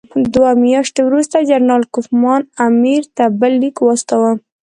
دوه 0.33 0.51
میاشتې 0.63 1.01
وروسته 1.07 1.45
جنرال 1.49 1.83
کوفمان 1.93 2.41
امیر 2.67 3.03
ته 3.15 3.23
بل 3.39 3.53
لیک 3.61 3.77
واستاوه. 3.81 4.31